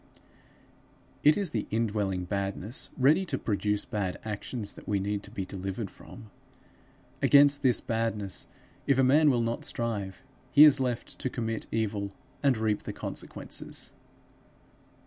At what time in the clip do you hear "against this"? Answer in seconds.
7.21-7.81